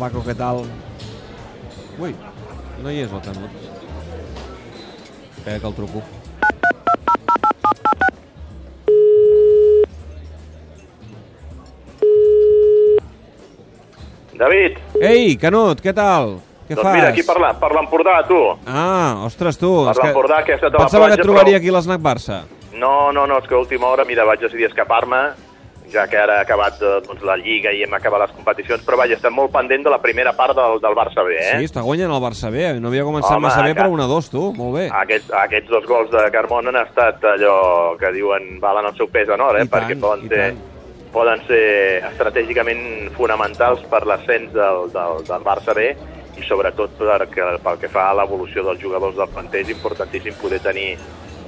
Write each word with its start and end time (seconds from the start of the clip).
Paco, 0.00 0.22
què 0.24 0.34
tal? 0.36 0.62
Ui, 2.00 2.14
no 2.84 2.92
hi 2.92 3.02
és 3.04 3.12
el 3.12 3.22
Canut. 3.26 3.66
Espera 5.36 5.58
que 5.60 5.66
el 5.70 5.76
truco. 5.80 6.02
David, 14.32 14.78
Ei, 15.02 15.34
Canut, 15.40 15.80
què 15.84 15.92
tal? 15.96 16.38
Què 16.68 16.76
doncs 16.76 16.86
fas? 16.86 16.94
mira, 16.94 17.08
aquí 17.10 17.22
per 17.26 17.38
la- 17.42 17.52
per 17.58 17.72
l'Empordà, 17.74 18.22
tu. 18.26 18.38
Ah, 18.66 19.22
ostres, 19.26 19.58
tu. 19.58 19.84
Per 19.84 19.90
és 19.90 19.98
que 19.98 20.06
l'Empordà, 20.06 20.38
aquesta 20.38 20.66
de 20.70 20.72
la 20.72 20.78
Pensava 20.84 21.04
que 21.04 21.08
platja, 21.08 21.20
et 21.20 21.26
trobaria 21.26 21.54
però- 21.54 21.60
aquí 21.60 21.68
a 21.68 21.72
l'Snac 21.72 22.00
Barça. 22.00 22.42
No, 22.74 23.12
no, 23.12 23.26
no, 23.26 23.38
és 23.38 23.46
que 23.48 23.54
a 23.54 23.58
última 23.58 23.86
hora, 23.88 24.04
mira, 24.04 24.24
vaig 24.24 24.40
decidir 24.40 24.66
escapar-me, 24.66 25.32
ja 25.92 26.06
que 26.10 26.18
ara 26.18 26.38
ha 26.38 26.44
acabat 26.46 26.80
eh, 26.82 26.96
doncs, 27.06 27.22
la 27.26 27.36
Lliga 27.40 27.72
i 27.74 27.82
hem 27.84 27.94
acabat 27.96 28.24
les 28.24 28.34
competicions, 28.36 28.82
però 28.86 28.98
vaja, 29.00 29.16
estem 29.18 29.34
molt 29.34 29.52
pendent 29.54 29.84
de 29.86 29.92
la 29.92 30.00
primera 30.02 30.32
part 30.38 30.56
del, 30.56 30.78
del 30.82 30.96
Barça 30.98 31.24
B, 31.26 31.36
eh? 31.36 31.52
Sí, 31.58 31.68
està 31.70 31.84
guanyant 31.86 32.14
el 32.14 32.22
Barça 32.22 32.50
B. 32.54 32.66
No 32.80 32.90
havia 32.92 33.06
començat 33.06 33.36
Home, 33.36 33.46
massa 33.48 33.64
bé, 33.66 33.74
però 33.78 33.90
1-2, 33.94 34.30
tu. 34.32 34.44
Molt 34.56 34.76
bé. 34.78 34.86
Aquests, 35.02 35.32
aquests 35.44 35.72
dos 35.72 35.88
gols 35.90 36.12
de 36.14 36.24
Carmona 36.34 36.72
han 36.72 36.80
estat 36.84 37.24
allò 37.34 37.56
que 38.00 38.12
diuen 38.16 38.52
valen 38.62 38.90
el 38.90 38.96
seu 38.98 39.10
pes 39.12 39.30
en 39.30 39.44
or, 39.44 39.58
eh? 39.58 39.66
I 39.66 39.70
tant, 39.70 39.76
perquè 39.76 39.98
poden 40.00 40.24
i 40.26 40.32
ser, 40.32 40.46
tant. 40.46 41.10
poden 41.14 41.44
ser 41.48 41.64
estratègicament 42.12 42.82
fonamentals 43.18 43.84
per 43.90 44.04
l'ascens 44.06 44.54
del, 44.56 44.88
del, 44.94 45.22
del 45.28 45.46
Barça 45.46 45.76
B 45.76 45.92
i 46.40 46.44
sobretot 46.46 46.94
perquè, 46.98 47.54
pel 47.62 47.80
que 47.82 47.90
fa 47.92 48.10
a 48.10 48.18
l'evolució 48.20 48.64
dels 48.64 48.80
jugadors 48.80 49.16
del 49.18 49.28
planter 49.32 49.64
és 49.64 49.72
importantíssim 49.74 50.36
poder 50.40 50.60
tenir 50.64 50.94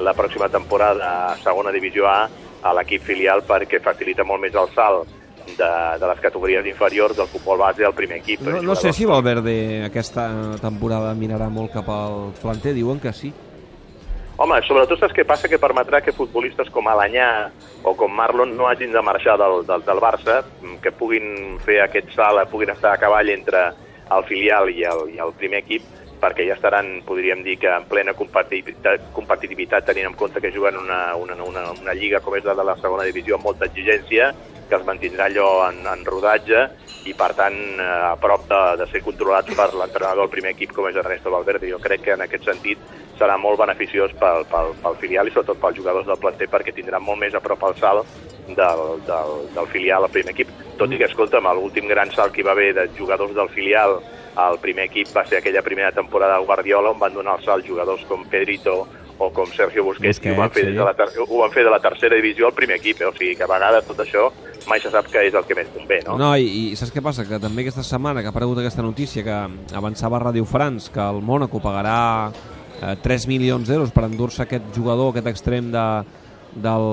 la 0.02 0.14
pròxima 0.16 0.48
temporada 0.52 1.09
a 1.33 1.36
segona 1.42 1.72
divisió 1.72 2.09
A 2.09 2.27
a 2.62 2.72
l'equip 2.78 3.02
filial 3.06 3.42
perquè 3.46 3.82
facilita 3.82 4.24
molt 4.24 4.42
més 4.44 4.55
el 4.55 4.70
salt 4.74 5.08
de, 5.46 5.70
de 5.98 6.08
les 6.08 6.20
categories 6.22 6.66
inferiors 6.66 7.16
del 7.16 7.30
futbol 7.30 7.58
base 7.58 7.84
al 7.84 7.94
primer 7.94 8.20
equip. 8.22 8.42
No, 8.46 8.62
no 8.62 8.77
sé 8.78 8.92
si 8.94 9.06
Valverde 9.08 9.84
aquesta 9.86 10.28
temporada 10.62 11.14
mirarà 11.19 11.48
molt 11.50 11.72
cap 11.74 11.88
al 11.91 12.30
planter. 12.41 12.74
Diuen 12.77 13.02
que 13.02 13.12
sí. 13.12 13.32
Home, 14.42 14.56
sobretot 14.66 14.98
saps 14.98 15.14
què 15.14 15.27
passa? 15.28 15.50
Que 15.50 15.60
permetrà 15.60 16.00
que 16.02 16.14
futbolistes 16.16 16.70
com 16.72 16.88
Alanyà 16.88 17.28
o 17.86 17.92
com 17.98 18.14
Marlon 18.16 18.56
no 18.56 18.66
hagin 18.66 18.94
de 18.94 19.02
marxar 19.04 19.36
del, 19.38 19.60
del, 19.69 19.84
del 19.86 20.00
Barça, 20.02 20.41
que 20.82 20.94
puguin 20.98 21.58
fer 21.62 21.82
aquest 21.84 22.14
salt, 22.16 22.48
puguin 22.50 22.72
estar 22.72 22.94
a 22.94 23.00
cavall 23.02 23.30
entre 23.30 23.69
el 24.12 24.24
filial 24.28 24.70
i 24.72 24.82
el, 24.88 25.04
i 25.14 25.20
el 25.22 25.34
primer 25.38 25.60
equip, 25.62 25.84
perquè 26.23 26.47
ja 26.47 26.55
estaran, 26.55 27.01
podríem 27.06 27.42
dir, 27.42 27.59
que 27.59 27.70
en 27.73 27.89
plena 27.91 28.15
competitivitat, 28.15 29.11
competitivitat 29.17 29.89
tenint 29.91 30.12
en 30.12 30.17
compte 30.19 30.41
que 30.41 30.53
juguen 30.55 30.78
una, 30.78 31.17
una, 31.19 31.34
una, 31.42 31.65
una 31.75 31.95
lliga 31.98 32.23
com 32.23 32.37
és 32.39 32.47
la 32.47 32.55
de 32.55 32.67
la 32.69 32.78
segona 32.78 33.09
divisió 33.09 33.37
amb 33.37 33.48
molta 33.51 33.67
exigència, 33.67 34.31
que 34.69 34.78
els 34.78 34.87
mantindrà 34.87 35.27
allò 35.27 35.48
en, 35.67 35.83
en 35.91 36.05
rodatge 36.06 36.62
i, 37.11 37.12
per 37.19 37.33
tant, 37.37 37.59
eh, 37.75 37.89
a 38.12 38.15
prop 38.23 38.47
de, 38.48 38.61
de 38.81 38.87
ser 38.93 39.03
controlats 39.05 39.50
per 39.59 39.73
l'entrenador 39.75 40.25
del 40.25 40.33
primer 40.33 40.55
equip 40.55 40.73
com 40.77 40.87
és 40.89 40.97
Ernesto 40.97 41.33
Valverde. 41.34 41.69
Jo 41.69 41.81
crec 41.83 42.06
que 42.06 42.15
en 42.15 42.23
aquest 42.25 42.47
sentit 42.47 42.81
serà 43.19 43.37
molt 43.39 43.59
beneficiós 43.61 44.15
pel, 44.20 44.47
pel, 44.50 44.73
pel 44.83 44.98
filial 45.03 45.28
i 45.28 45.34
sobretot 45.34 45.61
pels 45.61 45.77
jugadors 45.83 46.09
del 46.09 46.20
planter 46.23 46.48
perquè 46.53 46.75
tindran 46.75 47.05
molt 47.05 47.20
més 47.20 47.34
a 47.34 47.43
prop 47.45 47.67
el 47.69 47.77
salt 47.83 48.09
del, 48.47 48.83
del, 49.11 49.37
del 49.53 49.70
filial 49.75 50.06
al 50.06 50.15
primer 50.15 50.33
equip. 50.37 50.55
Tot 50.78 50.95
i 50.95 50.98
que, 50.98 51.11
escolta'm, 51.11 51.50
l'últim 51.59 51.91
gran 51.91 52.15
salt 52.15 52.33
que 52.34 52.43
hi 52.43 52.48
va 52.48 52.55
haver 52.56 52.73
de 52.78 52.89
jugadors 52.97 53.34
del 53.37 53.50
filial 53.53 53.98
al 54.36 54.58
primer 54.61 54.86
equip 54.88 55.11
va 55.14 55.27
ser 55.28 55.38
aquella 55.38 55.62
primera 55.62 55.92
temporada 55.92 56.36
del 56.38 56.47
Guardiola 56.47 56.91
on 56.91 56.98
van 56.98 57.14
donar 57.14 57.38
el 57.38 57.44
salt 57.44 57.66
jugadors 57.66 58.05
com 58.08 58.25
Pedrito 58.25 58.86
o 59.19 59.28
com 59.30 59.47
Sergio 59.52 59.84
Busquets, 59.84 60.19
Busquets, 60.19 60.27
i 60.27 60.34
ho 60.34 60.41
van, 60.41 60.50
fer 60.50 60.64
sí. 60.64 60.72
de 60.72 60.84
la 60.84 60.94
ter 60.94 61.08
ho 61.20 61.38
van 61.38 61.52
fer 61.52 61.62
de 61.64 61.70
la 61.70 61.78
tercera 61.80 62.16
divisió 62.16 62.47
al 62.48 62.55
primer 62.56 62.78
equip, 62.80 63.03
eh? 63.03 63.06
o 63.06 63.12
sigui 63.12 63.36
que 63.36 63.44
a 63.44 63.50
vegades 63.50 63.84
tot 63.86 64.00
això 64.03 64.30
mai 64.66 64.80
se 64.80 64.91
sap 64.91 65.06
què 65.10 65.26
és 65.28 65.34
el 65.34 65.44
que 65.44 65.54
més 65.59 65.69
convé, 65.75 66.00
no? 66.06 66.16
No, 66.19 66.32
i, 66.38 66.72
i 66.72 66.76
saps 66.78 66.93
què 66.94 67.03
passa? 67.04 67.26
Que 67.28 67.38
també 67.43 67.62
aquesta 67.62 67.84
setmana 67.87 68.22
que 68.22 68.31
ha 68.31 68.34
aparegut 68.34 68.59
aquesta 68.62 68.82
notícia 68.82 69.22
que 69.26 69.37
avançava 69.76 70.20
Radio 70.22 70.44
France 70.49 70.91
que 70.94 71.03
el 71.03 71.20
Mónaco 71.22 71.60
pagarà 71.62 72.31
eh, 72.31 72.97
3 73.03 73.28
milions 73.31 73.69
d'euros 73.69 73.93
per 73.94 74.06
endur-se 74.09 74.43
aquest 74.47 74.70
jugador, 74.75 75.12
aquest 75.12 75.28
extrem 75.32 75.70
de, 75.75 75.87
del, 76.54 76.87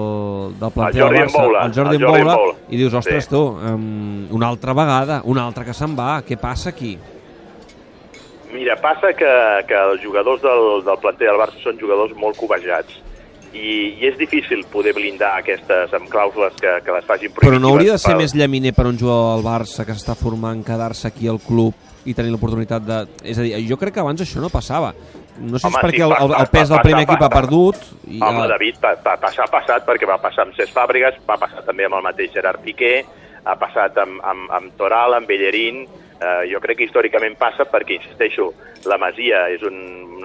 del 0.59 0.71
planter 0.75 1.05
del 1.05 1.15
Barça, 1.21 1.29
Mboula, 1.37 1.63
el 1.65 1.73
Jordi 1.73 1.95
el 1.95 2.03
Jordi 2.03 2.23
Mboula, 2.25 2.35
Mboula. 2.35 2.57
i 2.69 2.77
dius, 2.81 2.93
ostres 2.93 3.25
Sí. 3.25 3.29
tu, 3.29 3.41
um, 3.53 4.27
una 4.35 4.47
altra 4.49 4.73
vegada, 4.73 5.21
una 5.25 5.45
altra 5.45 5.65
que 5.65 5.73
se'n 5.73 5.95
va, 5.97 6.21
què 6.25 6.37
passa 6.37 6.69
aquí? 6.73 6.97
Mira, 8.53 8.75
passa 8.81 9.11
que, 9.13 9.29
que 9.69 9.77
els 9.77 10.01
jugadors 10.01 10.41
del, 10.41 10.83
del 10.87 10.97
planter 11.03 11.27
del 11.29 11.37
Barça 11.37 11.59
són 11.61 11.77
jugadors 11.77 12.15
molt 12.17 12.37
cobejats 12.39 12.95
i, 13.53 13.97
i 14.01 14.07
és 14.09 14.17
difícil 14.17 14.63
poder 14.69 14.93
blindar 14.97 15.35
aquestes 15.39 15.93
amb 15.97 16.09
clàusules 16.09 16.55
que, 16.61 16.73
que 16.85 16.95
les 16.95 17.05
facin 17.05 17.33
Però 17.37 17.59
no 17.61 17.71
hauria 17.75 17.93
de 17.95 18.01
ser 18.01 18.13
pel- 18.15 18.23
més 18.23 18.33
llaminer 18.37 18.73
per 18.77 18.87
un 18.89 18.97
jugador 18.97 19.35
del 19.37 19.45
Barça 19.45 19.85
que 19.85 19.93
s'està 19.97 20.15
formant 20.17 20.63
quedar-se 20.65 21.07
aquí 21.11 21.29
al 21.29 21.39
club 21.45 21.73
i 22.09 22.13
tenir 22.17 22.31
l'oportunitat 22.33 22.85
de... 22.87 22.99
És 23.27 23.37
a 23.37 23.45
dir, 23.45 23.53
jo 23.69 23.77
crec 23.77 23.93
que 23.97 24.01
abans 24.01 24.21
això 24.23 24.41
no 24.41 24.49
passava. 24.49 24.93
No 25.39 25.59
sé 25.59 25.67
Home, 25.67 25.75
si 25.75 25.79
és 25.79 25.83
perquè 25.85 26.01
sí, 26.01 26.05
el, 26.05 26.13
pa- 26.15 26.21
el, 26.25 26.33
el 26.41 26.49
pes 26.53 26.69
del 26.73 26.81
primer 26.85 27.03
equip 27.05 27.21
ha 27.25 27.29
perdut 27.33 27.81
i 28.07 28.17
Home, 28.23 28.43
el- 28.47 28.53
David, 28.55 28.79
pa, 28.81 28.93
pa, 29.03 29.15
passar 29.21 29.45
ha 29.45 29.51
passat 29.53 29.85
perquè 29.87 30.07
va 30.09 30.17
passar 30.23 30.47
amb 30.47 30.57
Cesc 30.57 30.73
Fàbregas, 30.73 31.17
va 31.29 31.37
passar 31.41 31.61
també 31.67 31.85
amb 31.85 31.99
el 31.99 32.05
mateix 32.09 32.33
Gerard 32.33 32.63
Piqué, 32.65 32.93
ha 33.45 33.55
passat 33.61 33.97
amb, 34.01 34.21
amb, 34.25 34.49
amb 34.57 34.73
Toral, 34.79 35.15
amb 35.19 35.29
Bellerín, 35.29 35.83
eh, 36.21 36.43
jo 36.51 36.59
crec 36.63 36.79
que 36.79 36.87
històricament 36.87 37.37
passa 37.39 37.65
perquè, 37.69 37.99
insisteixo, 37.99 38.51
la 38.89 38.99
Masia 39.01 39.47
és 39.53 39.63
un, 39.67 39.77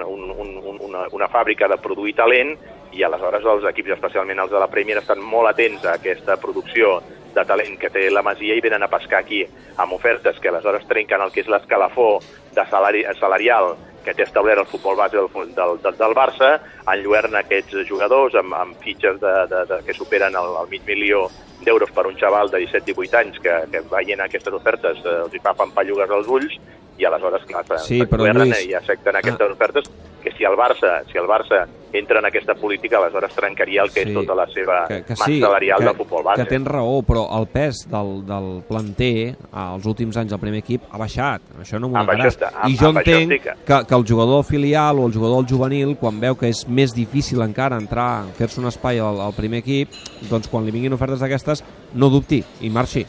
un, 0.03 0.29
un, 0.31 0.55
un, 0.63 0.79
una, 0.89 1.05
una 1.15 1.29
fàbrica 1.31 1.69
de 1.71 1.79
produir 1.81 2.15
talent 2.15 2.55
i 2.95 3.03
aleshores 3.03 3.45
els 3.51 3.67
equips, 3.71 3.95
especialment 3.97 4.39
els 4.43 4.51
de 4.51 4.61
la 4.61 4.69
Premier, 4.71 4.99
estan 5.01 5.23
molt 5.23 5.51
atents 5.51 5.85
a 5.85 5.97
aquesta 5.99 6.37
producció 6.41 6.99
de 7.35 7.43
talent 7.43 7.75
que 7.79 7.91
té 7.91 8.07
la 8.11 8.23
Masia 8.23 8.55
i 8.55 8.63
venen 8.63 8.85
a 8.85 8.91
pescar 8.91 9.19
aquí 9.19 9.41
amb 9.81 9.95
ofertes 9.97 10.39
que 10.39 10.51
aleshores 10.51 10.87
trenquen 10.87 11.21
el 11.21 11.33
que 11.35 11.43
és 11.43 11.51
l'escalafó 11.51 12.21
de 12.55 12.63
salari, 12.71 13.03
salarial 13.19 13.73
que 14.05 14.13
té 14.13 14.23
establert 14.23 14.61
el 14.61 14.69
futbol 14.69 14.95
base 14.99 15.17
del, 15.17 15.27
del, 15.57 15.75
del, 15.83 15.97
del 15.97 16.15
Barça, 16.17 16.51
enlluerna 16.93 17.41
aquests 17.41 17.81
jugadors 17.89 18.37
amb, 18.39 18.53
amb 18.55 18.79
fitxes 18.85 19.19
de, 19.21 19.33
de, 19.51 19.65
de, 19.71 19.81
que 19.87 19.97
superen 19.97 20.37
el, 20.37 20.53
el 20.61 20.71
mig 20.71 20.85
milió 20.87 21.25
d'euros 21.65 21.91
per 21.95 22.05
un 22.07 22.17
xaval 22.19 22.51
de 22.53 22.61
17-18 22.67 23.21
anys 23.21 23.39
que, 23.41 23.55
que 23.71 23.83
veient 23.91 24.21
aquestes 24.21 24.53
ofertes 24.53 25.01
eh, 25.03 25.21
els 25.25 25.33
hi 25.33 25.41
fa 25.43 25.55
pampallugues 25.57 26.11
als 26.13 26.29
ulls 26.29 26.59
i 26.97 27.07
aleshores, 27.07 27.43
clar, 27.49 27.65
Sí, 27.83 28.03
però, 28.07 28.27
Lluís, 28.29 28.69
i 28.69 28.75
accepten 28.77 29.17
aquestes 29.19 29.55
ofertes. 29.57 29.89
que 29.89 30.14
si 30.37 30.43
el 30.43 30.55
Barça 30.57 31.01
si 31.11 31.17
el 31.17 31.25
Barça 31.27 31.65
entra 31.95 32.19
en 32.19 32.25
aquesta 32.25 32.53
política, 32.55 32.97
aleshores 32.97 33.31
trencaria 33.33 33.81
el 33.83 33.89
que 33.89 34.03
Sí, 34.03 34.09
és 34.09 34.13
tota 34.17 34.35
la 34.35 34.45
seva 34.51 34.81
que, 34.87 34.97
que 35.07 35.15
sí, 35.15 35.39
salarial 35.39 35.79
que, 35.79 35.85
del 35.85 35.95
futbol 35.95 36.23
base. 36.23 36.41
que 36.43 36.49
tens 36.49 36.67
raó, 36.67 37.01
però 37.07 37.21
el 37.39 37.47
pes 37.47 37.85
del, 37.89 38.25
del 38.27 38.49
planter 38.67 39.37
als 39.53 39.85
últims 39.85 40.17
anys 40.17 40.31
del 40.33 40.39
primer 40.41 40.59
equip 40.59 40.83
ha 40.91 40.97
baixat, 40.99 41.41
això 41.61 41.79
no 41.79 41.87
m'ho 41.87 41.97
Amb 42.01 42.09
negaràs. 42.11 42.35
amb- 42.51 42.67
I 42.69 42.75
jo 42.75 42.89
això 42.89 42.97
entenc 42.99 43.31
estic. 43.31 43.65
que, 43.65 43.79
que 43.87 43.95
el 43.95 44.03
jugador 44.05 44.43
filial 44.43 44.99
o 44.99 45.07
el 45.07 45.13
jugador 45.13 45.45
juvenil, 45.47 45.95
quan 45.95 46.19
veu 46.19 46.35
que 46.35 46.49
és 46.49 46.67
més 46.67 46.93
difícil 46.93 47.41
encara 47.41 47.77
entrar, 47.77 48.25
fer-se 48.35 48.59
un 48.59 48.67
espai 48.67 48.99
al, 48.99 49.21
al 49.21 49.33
primer 49.33 49.59
equip, 49.63 49.89
doncs 50.29 50.49
quan 50.51 50.65
li 50.65 50.71
vinguin 50.75 50.93
ofertes 50.93 51.19
d'aquestes, 51.23 51.63
no 51.93 52.09
dubti 52.09 52.43
i 52.59 52.69
marxi. 52.69 53.05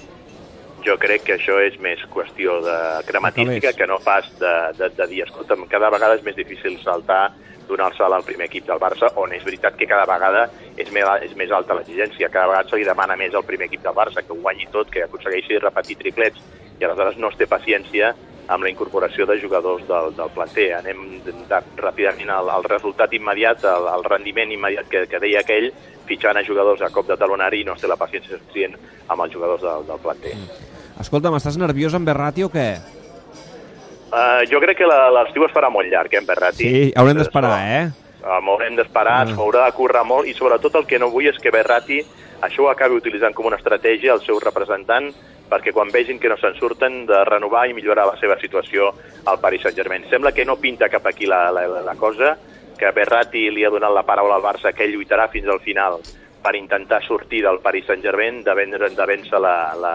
Jo 0.86 0.94
crec 1.02 1.24
que 1.26 1.34
això 1.34 1.56
és 1.64 1.74
més 1.82 2.02
qüestió 2.12 2.60
de 2.62 2.76
Calés. 3.64 3.78
que 3.78 3.88
no 3.90 3.98
pas 4.04 4.28
de, 4.38 4.54
de, 4.78 4.90
de 4.94 5.08
dir, 5.10 5.24
escolta'm, 5.24 5.66
cada 5.70 5.90
vegada 5.90 6.14
és 6.14 6.22
més 6.22 6.36
difícil 6.38 6.78
saltar 6.84 7.32
donar 7.66 7.90
el 7.90 7.96
salt 7.96 8.14
al 8.14 8.22
primer 8.22 8.46
equip 8.46 8.66
del 8.68 8.78
Barça, 8.78 9.10
on 9.18 9.32
és 9.34 9.42
veritat 9.44 9.74
que 9.74 9.88
cada 9.90 10.06
vegada 10.06 10.46
és 10.78 10.90
més, 10.94 11.08
és 11.26 11.34
més 11.34 11.50
alta 11.50 11.74
l'exigència, 11.74 12.30
cada 12.30 12.52
vegada 12.52 12.70
se 12.70 12.78
li 12.78 12.86
demana 12.86 13.16
més 13.18 13.34
al 13.34 13.44
primer 13.48 13.66
equip 13.66 13.82
del 13.82 13.96
Barça, 13.96 14.22
que 14.22 14.32
ho 14.32 14.38
guanyi 14.38 14.68
tot, 14.70 14.90
que 14.92 15.02
aconsegueixi 15.02 15.58
repetir 15.58 15.98
triplets, 15.98 16.42
i 16.78 16.84
aleshores 16.84 17.18
no 17.18 17.32
es 17.32 17.38
té 17.40 17.48
paciència 17.50 18.14
amb 18.46 18.62
la 18.62 18.70
incorporació 18.70 19.26
de 19.26 19.40
jugadors 19.42 19.82
del, 19.88 20.12
del 20.14 20.30
planter. 20.30 20.68
Anem 20.78 21.02
de, 21.24 21.34
de, 21.50 21.60
ràpidament 21.80 22.30
al, 22.30 22.52
al 22.52 22.68
resultat 22.68 23.12
immediat, 23.16 23.66
al, 23.66 23.90
al 23.90 24.06
rendiment 24.06 24.54
immediat 24.54 24.86
que, 24.92 25.06
que 25.10 25.22
deia 25.22 25.42
aquell, 25.42 25.72
fitxant 26.06 26.38
a 26.38 26.46
jugadors 26.46 26.86
a 26.86 26.92
cop 26.94 27.10
de 27.10 27.18
talonari 27.18 27.64
i 27.64 27.66
no 27.66 27.74
es 27.74 27.82
té 27.82 27.90
la 27.90 27.98
paciència 27.98 28.38
suficient 28.38 28.78
amb 29.08 29.26
els 29.26 29.34
jugadors 29.34 29.66
del, 29.66 29.90
del 29.90 30.02
planter. 30.06 30.38
Escolta'm, 31.00 31.36
estàs 31.36 31.58
nerviós 31.60 31.94
amb 31.96 32.08
Berrati 32.08 32.44
o 32.46 32.50
què? 32.52 32.68
Uh, 34.06 34.42
jo 34.48 34.60
crec 34.62 34.78
que 34.80 34.86
l'estiu 34.88 35.44
es 35.44 35.52
farà 35.52 35.68
molt 35.72 35.90
llarg, 35.92 36.12
eh, 36.14 36.20
en 36.22 36.26
Berrati. 36.26 36.64
Sí, 36.64 36.92
haurem 36.96 37.18
d'esperar, 37.18 37.56
eh? 37.60 37.86
Uh, 38.22 38.40
M'haurem 38.42 38.76
d'esperar, 38.78 39.20
Ah. 39.22 39.26
s'haurà 39.26 39.66
de 39.66 39.72
currar 39.76 40.04
molt 40.04 40.26
i 40.26 40.34
sobretot 40.34 40.74
el 40.74 40.86
que 40.86 40.98
no 40.98 41.10
vull 41.10 41.26
és 41.28 41.38
que 41.38 41.50
Berrati 41.50 42.00
això 42.42 42.64
ho 42.64 42.68
acabi 42.70 42.96
utilitzant 42.96 43.34
com 43.34 43.46
una 43.46 43.56
estratègia 43.56 44.12
el 44.14 44.20
seu 44.20 44.38
representant 44.40 45.12
perquè 45.48 45.72
quan 45.72 45.92
vegin 45.92 46.18
que 46.18 46.28
no 46.28 46.36
se'n 46.36 46.56
surten 46.58 47.06
de 47.06 47.24
renovar 47.24 47.68
i 47.68 47.74
millorar 47.74 48.06
la 48.06 48.16
seva 48.18 48.38
situació 48.40 48.92
al 49.26 49.38
Paris 49.38 49.62
Saint-Germain. 49.62 50.08
Sembla 50.10 50.32
que 50.32 50.44
no 50.44 50.56
pinta 50.56 50.88
cap 50.88 51.06
aquí 51.06 51.26
la, 51.26 51.52
la, 51.52 51.66
la 51.82 51.94
cosa, 51.94 52.36
que 52.76 52.90
Berrati 52.90 53.50
li 53.50 53.64
ha 53.64 53.70
donat 53.70 53.92
la 53.92 54.02
paraula 54.02 54.34
al 54.36 54.42
Barça 54.42 54.72
que 54.74 54.84
ell 54.84 54.96
lluitarà 54.96 55.28
fins 55.30 55.46
al 55.46 55.60
final 55.60 56.00
per 56.42 56.56
intentar 56.56 57.02
sortir 57.04 57.42
del 57.42 57.60
Paris 57.60 57.86
Saint-Germain, 57.86 58.42
de 58.42 58.54
vèncer, 58.54 58.90
de 58.96 59.06
vèncer 59.06 59.38
la, 59.40 59.56
la, 59.78 59.94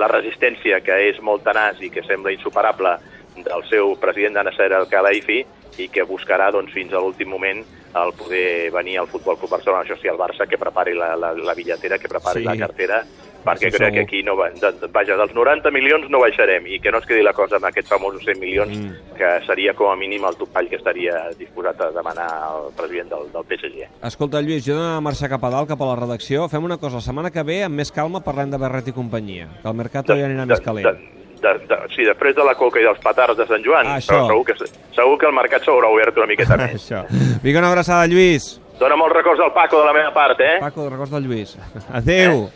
la 0.00 0.08
resistència 0.10 0.80
que 0.84 0.96
és 1.10 1.20
molt 1.22 1.44
tenaç 1.46 1.82
i 1.84 1.90
que 1.92 2.04
sembla 2.06 2.32
insuperable 2.34 2.96
del 3.36 3.64
seu 3.68 3.94
president 4.00 4.38
de 4.38 4.44
Nasser 4.48 4.70
El 4.76 4.88
Khelaifi 4.90 5.40
i 5.80 5.88
que 5.92 6.04
buscarà 6.08 6.50
doncs, 6.52 6.72
fins 6.74 6.92
a 6.92 7.00
l'últim 7.00 7.30
moment 7.30 7.62
el 8.00 8.12
poder 8.18 8.70
venir 8.74 8.98
al 9.00 9.08
Futbol 9.10 9.38
Club 9.38 9.50
Barcelona, 9.50 9.82
això 9.82 9.96
sí, 9.98 10.08
el 10.10 10.18
Barça, 10.18 10.46
que 10.46 10.58
prepari 10.58 10.94
la, 10.94 11.14
la, 11.18 11.32
la 11.34 11.54
bitlletera, 11.58 11.98
que 11.98 12.10
prepari 12.10 12.44
sí. 12.44 12.46
la 12.46 12.56
cartera 12.58 13.00
perquè 13.44 13.70
Sí, 13.70 13.76
crec 13.76 13.88
segur. 13.88 13.92
que 13.94 14.00
aquí 14.00 14.22
no 14.22 14.36
va, 14.36 14.50
de, 14.50 14.72
de, 14.80 14.86
vaja, 14.92 15.16
dels 15.16 15.34
90 15.34 15.70
milions 15.70 16.08
no 16.10 16.20
baixarem 16.20 16.66
i 16.66 16.78
que 16.80 16.90
no 16.92 16.98
es 16.98 17.06
quedi 17.06 17.22
la 17.22 17.32
cosa 17.32 17.56
amb 17.56 17.64
aquests 17.70 17.88
famosos 17.90 18.24
100 18.24 18.38
milions 18.40 18.76
Mm. 18.78 19.14
que 19.16 19.30
seria 19.46 19.74
com 19.74 19.90
a 19.90 19.96
mínim 19.96 20.24
el 20.24 20.36
topall 20.36 20.68
que 20.68 20.76
estaria 20.76 21.14
disposat 21.38 21.80
a 21.80 21.90
demanar 21.90 22.28
al 22.30 22.68
president 22.76 23.08
del, 23.10 23.30
del 23.32 23.44
PSG. 23.48 23.88
Escolta, 24.06 24.40
Lluís, 24.40 24.64
jo 24.66 24.72
he 24.74 24.76
d'anar 24.76 24.96
a 24.98 25.00
marxar 25.00 25.28
cap 25.28 25.44
a 25.44 25.50
dalt, 25.50 25.68
cap 25.68 25.80
a 25.80 25.86
la 25.92 25.96
redacció. 25.96 26.48
Fem 26.48 26.64
una 26.64 26.76
cosa, 26.78 26.96
la 26.96 27.06
setmana 27.06 27.30
que 27.30 27.42
ve, 27.42 27.62
amb 27.64 27.76
més 27.76 27.90
calma, 27.92 28.20
parlem 28.20 28.50
de 28.50 28.58
Berret 28.58 28.88
i 28.88 28.92
companyia, 28.92 29.48
que 29.62 29.68
el 29.68 29.74
Mercato 29.74 30.14
ja 30.16 30.26
anirà 30.28 30.46
més 30.46 30.60
calent. 30.60 30.86
De, 30.86 30.94
de, 31.40 31.52
de, 31.68 31.76
sí, 31.96 32.04
després 32.04 32.34
de 32.36 32.44
la 32.44 32.54
coca 32.54 32.80
i 32.80 32.84
dels 32.84 32.98
petards 33.00 33.36
de 33.38 33.46
Sant 33.48 33.62
Joan, 33.64 33.86
Ah, 33.86 33.96
això. 33.96 34.26
segur, 34.28 34.44
que, 34.44 34.54
segur 34.94 35.18
que 35.18 35.26
el 35.26 35.32
mercat 35.32 35.62
s'haurà 35.64 35.88
obert 35.88 36.16
una 36.18 36.26
miqueta 36.26 36.56
més. 36.60 36.74
Això. 36.76 37.04
Vinga, 37.42 37.58
una 37.64 37.70
abraçada, 37.72 38.06
Lluís. 38.06 38.58
Dóna 38.80 38.96
molts 38.96 39.16
records 39.16 39.40
al 39.40 39.52
Paco 39.52 39.80
de 39.80 39.86
la 39.86 39.92
meva 39.92 40.12
part, 40.12 40.40
eh? 40.40 40.58
Paco, 40.60 40.88
records 40.88 41.10
del 41.12 41.24
Lluís. 41.28 41.56
Adéu. 41.92 42.50